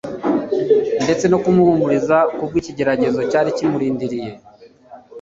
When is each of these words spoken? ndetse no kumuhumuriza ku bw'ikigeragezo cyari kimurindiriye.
ndetse 1.03 1.25
no 1.27 1.37
kumuhumuriza 1.43 2.17
ku 2.35 2.43
bw'ikigeragezo 2.49 3.19
cyari 3.31 3.49
kimurindiriye. 3.57 4.31